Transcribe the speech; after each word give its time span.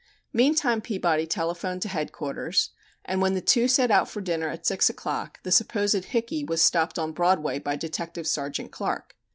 Meantime 0.33 0.81
Peabody 0.81 1.27
telephoned 1.27 1.79
to 1.83 1.87
Headquarters, 1.87 2.71
and 3.05 3.21
when 3.21 3.35
the 3.35 3.39
two 3.39 3.67
set 3.67 3.91
out 3.91 4.09
for 4.09 4.19
dinner 4.19 4.49
at 4.49 4.65
six 4.65 4.89
o'clock 4.89 5.37
the 5.43 5.51
supposed 5.51 6.05
"Hickey" 6.05 6.43
was 6.43 6.59
stopped 6.63 6.97
on 6.97 7.11
Broadway 7.11 7.59
by 7.59 7.75
Detective 7.75 8.25
Sergeant 8.25 8.71
Clark. 8.71 9.15